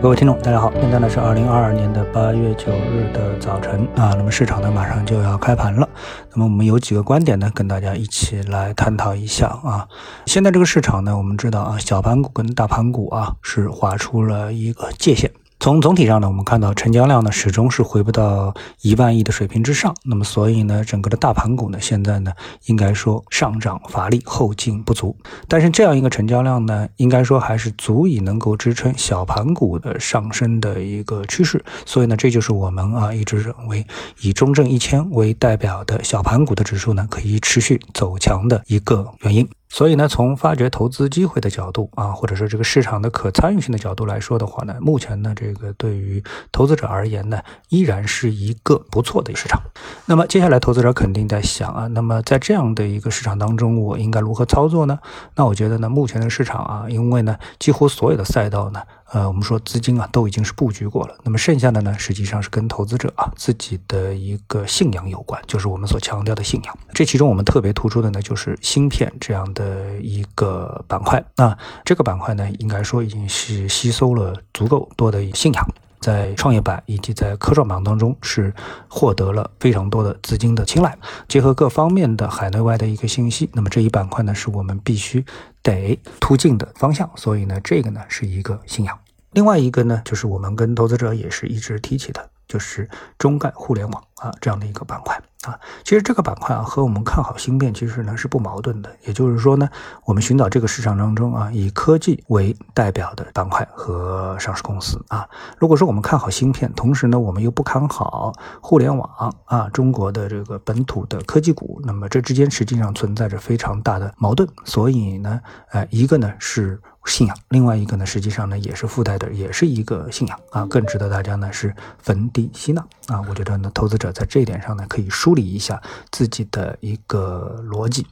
[0.00, 5.88] 各位听众，大家好，现在呢是二零二二年的八月九日的早晨啊，那么市场呢马上就要开盘了，
[6.32, 9.88] 那么我们有几个观点呢跟大家一起来探讨一下啊。
[10.26, 15.30] 现在这个市场呢，我们知道啊，小盘股跟大盘股啊是划出了一个界限。
[15.64, 22.30] 从总体上呢，我们看到成交量呢始终是回不到一万亿的水平之上，那么所以呢，整个的大盘股呢现在呢
[22.66, 25.16] 应该说上涨乏力，后劲不足。
[25.48, 31.64] 但是这样一个成交量呢，应该说还是足以能够支撑小盘股的上升的一个趋势。
[31.86, 33.86] 所以呢，这就是我们啊一直认为
[34.20, 39.48] 以中证一千为代表的小盘股的指数呢可以持续走强的一个原因。
[39.74, 49.60] 所以呢，从发掘投资机会的角度啊，或者说这个市场的可参与性的角度来说的话呢，目前呢，这个对于投资者而言呢，依然是一个不错的市场。
[50.06, 54.96] 那么接下来，投资者肯定在想啊，那么在这样的一个市场当中，我应该如何操作呢？
[55.34, 58.80] 那我觉得呢，目前的市场啊，因为呢，几乎所有的赛道呢。
[59.14, 66.78] 呃，我们说资金啊都已经是布局过了，那么剩下的呢，实际上是跟投资者啊自己的一个信仰有关，就是我们所强调的信仰。
[66.92, 71.24] 这其中我们特别突出的呢，就是芯片这样的一个板块。
[71.36, 75.64] 那这个板块呢，应该说已经是吸收了足够多的信仰。
[76.00, 78.52] 在创业板以及在科创板当中是
[78.88, 85.24] 获得了非常多的资金的青睐，结合各方面的海内外的一个信息，那么这一板块呢是我们必须
[85.62, 88.98] 得突进的方向，所以呢这个呢是一个信仰。
[89.34, 92.30] 另外一个呢就是我们跟投资者也是一直提起的。
[92.46, 98.96] 就是中概互联网啊这样的一个板块啊，其实这个板块啊和我们看好芯片其实呢是不矛盾的。
[99.06, 99.66] 也就是说呢，
[100.04, 105.26] 我们寻找这个市场当中啊以科技为代表的板块和上市公司啊。
[105.58, 114.46] 如果说我们看好芯片，同时呢我们又不看好互联网啊中国的这个本土的科技股，那么这之间实际上存在着非常大的矛盾。
[114.66, 115.40] 所以呢，
[115.70, 116.78] 呃，一个呢是。
[117.04, 123.20] 信仰，另外一个呢，实际上呢也是附带的，也是一个信仰啊，更值得大家呢是逢低吸纳啊。
[123.28, 125.80] 我觉得呢，投资者在这一点上呢，可以梳理一下
[126.10, 128.06] 自己的一个逻辑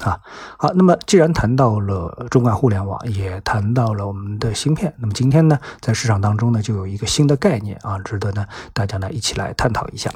[0.00, 0.18] 啊。
[0.56, 10.10] 好，那么既然谈到了中概互联网，也谈到了我们的芯片，那么今天呢，在市场当中呢，就有一个新的概念啊，值得呢大家呢一起来探讨一下。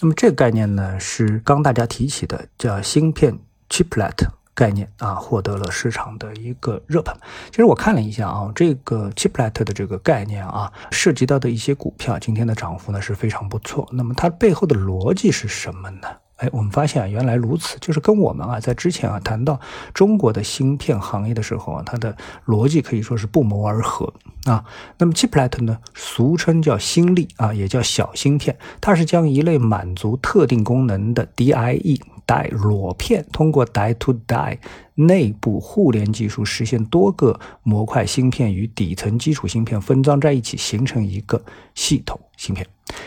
[0.00, 4.26] 那么这个概念呢，是刚大家提起的，叫芯片 chiplet。
[4.56, 7.14] 概念啊，获得了市场的一个热捧。
[7.50, 13.86] 其实我看了一下啊，这个 chiplet 的这个概念啊，涉及到的一些股票，今天的涨幅呢是非常不错。
[13.92, 16.08] 那么它背后的逻辑是什么呢？
[16.36, 19.58] 哎，我们发现啊，原来如此，就是跟我们啊在之前啊谈到
[19.94, 22.16] 中国的芯片行业的时候啊，它的
[22.46, 24.12] 逻辑可以说是不谋而合
[24.44, 24.64] 啊。
[24.98, 32.00] 那么 chiplet 呢，俗称叫芯粒啊，也叫小芯片，它是将一类满足特定功能的 DIE。
[32.26, 34.58] 带裸片通过 die to die
[34.96, 41.40] 内部互联技术实现多个模块芯片与底层基础芯片分装在一起，形成一个
[41.76, 42.66] 系统芯片。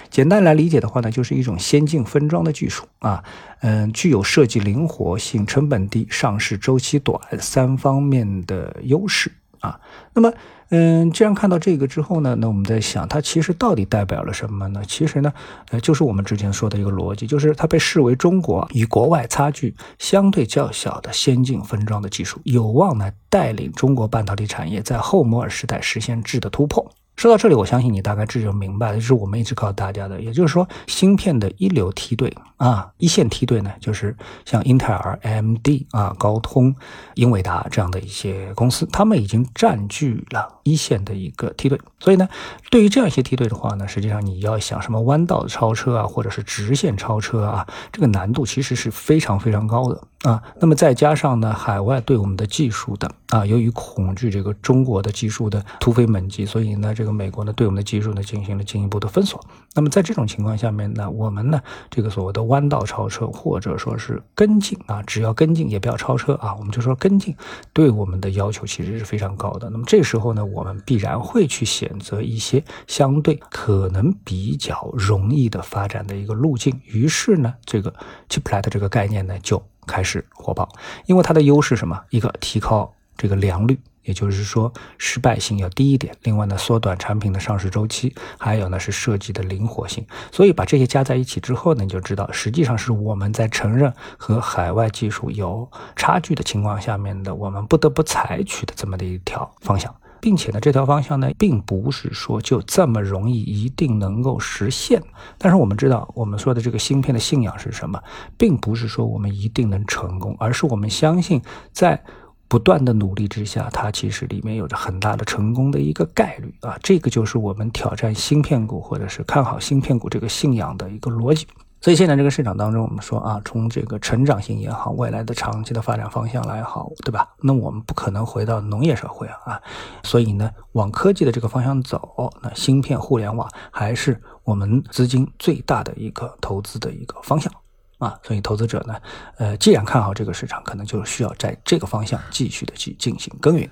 [0.10, 3.24] 简单来理解的话呢，就是一种先进分装的技术啊，
[3.62, 9.80] 嗯，具有设计灵活性、成本低、上市周期短三方面的优势啊。
[10.14, 10.34] 那么。
[10.72, 14.84] 嗯，既然看到这个之后呢，那我们在想，它其实到底代表了什么呢？
[14.88, 15.34] 其实呢，
[15.72, 26.92] 呃，就是我们之前说的一个逻辑，就是它被视为中国与国外差距相对较小的先进分装的技术，有望呢带领中国半导体产业在后摩尔时代实现质的突破。
[27.20, 34.16] 说到这里，我相信你大概这就明白了，这是我们一直告诉大家的，也就是说，芯片的一流梯队啊，一线梯队呢，就是
[34.46, 36.74] 像英特尔、AMD 啊、高通、
[37.16, 41.78] 英伟达这样的一些公司，他们已经占据了一线的一个梯队。
[42.00, 42.26] 所以呢，
[42.72, 50.42] 对于这样一些梯队的话呢，实际上你要想什么弯道超车啊，或者是直线超车啊，这个难度其实是非常非常高的啊。
[50.60, 57.10] 那么再加上呢，海外对我们的技术的啊，由于恐惧这个中国的技术的突飞猛进，所以呢，这个。
[57.20, 59.44] 美国呢对我们的技术呢进行了进一步的封锁。
[59.74, 61.60] 那么在这种情况下面呢，我们呢
[61.90, 67.36] 这个所谓的弯道超车或者说是跟进啊，只要跟进也不要超车啊，我们就说跟进，
[67.74, 69.70] 对我们的要求其实是非常高的。
[69.70, 76.80] 那么这时候呢，我们必然会去选择一些相对可能比较容易的发展的一个路径。
[76.86, 77.94] 于是呢，这个
[78.30, 80.70] chiplet 这个概念呢就开始火爆，
[81.08, 82.00] 因为它的优势什么？
[82.12, 83.80] 一个提高这个良率。
[84.04, 86.16] 也就是说，失败性要低一点。
[86.24, 90.04] 另外呢，缩短产品的上市周期，还有呢是设计的灵活性。
[90.32, 105.02] 所以把这些加在一起之后呢，你就知道，实际上是我们在承认和海外技术有差距的情况下面的，我们不得不采取的这么的一条方向，并且呢，这条方向呢，并不是说就这么容易一定能够实现。
[105.38, 108.02] 但是我们知道，我们说的这个芯片的信仰是什么，
[108.38, 112.04] 并不是说我们一定能成功，而是我们相信在。
[112.52, 116.76] 不断的努力之下，它其实里面有着很大的成功的一个概率啊。
[116.82, 121.46] 这个就是我们挑战芯片股或者是看好芯片股这个信仰的一个逻辑。
[121.82, 127.28] 所以现在这个市场当中，我们说啊，从这个成长性也好，未来的长期的发展方向来好，对吧？
[127.42, 129.62] 那我们不可能回到农业社会啊啊，
[130.04, 137.52] 所以呢，往科技的这个方向走，那芯片、互联网还是我们资金最大的一个投资的一个方向
[138.00, 138.20] 啊。
[138.24, 138.96] 所以投资者呢，
[139.38, 143.70] 呃，既然看好这个市场，可能就需要在这个方向继续的去进行耕耘。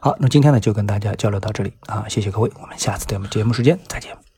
[0.00, 4.33] 好，那今天呢就跟大家交流到这里啊，谢谢各位，我们下次节目节目时间再见。